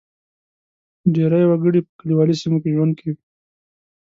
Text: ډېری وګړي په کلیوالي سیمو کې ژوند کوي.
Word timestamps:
ډېری 1.13 1.43
وګړي 1.47 1.79
په 1.83 1.91
کلیوالي 1.99 2.35
سیمو 2.41 2.57
کې 2.63 2.73
ژوند 2.75 2.93
کوي. 2.99 3.13